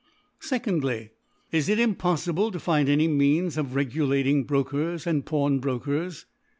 2dfy^ 0.41 1.11
Is 1.51 1.69
it 1.69 1.77
impoITible 1.77 2.51
to 2.53 2.59
find 2.59 2.89
any 2.89 3.07
Means. 3.07 3.55
of 3.55 3.67
regulatir>g 3.75 4.47
Brofcers 4.47 5.05
and 5.05 5.23
Pl^wnbrokers 5.25 6.25